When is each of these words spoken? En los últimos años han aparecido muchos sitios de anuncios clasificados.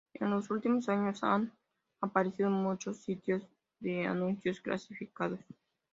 En 0.15 0.31
los 0.31 0.49
últimos 0.49 0.89
años 0.89 1.23
han 1.23 1.53
aparecido 2.01 2.49
muchos 2.49 2.97
sitios 3.03 3.43
de 3.79 4.07
anuncios 4.07 4.59
clasificados. 4.59 5.41